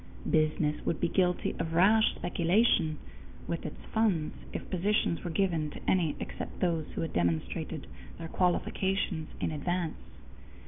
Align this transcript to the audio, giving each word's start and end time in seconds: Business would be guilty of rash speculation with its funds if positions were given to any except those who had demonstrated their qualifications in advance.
Business 0.31 0.83
would 0.83 0.99
be 0.99 1.07
guilty 1.07 1.55
of 1.59 1.73
rash 1.73 2.15
speculation 2.15 2.97
with 3.47 3.67
its 3.67 3.79
funds 3.93 4.33
if 4.51 4.67
positions 4.67 5.23
were 5.23 5.29
given 5.29 5.69
to 5.69 5.79
any 5.87 6.15
except 6.19 6.59
those 6.59 6.87
who 6.95 7.01
had 7.01 7.13
demonstrated 7.13 7.85
their 8.17 8.27
qualifications 8.27 9.29
in 9.39 9.51
advance. 9.51 9.99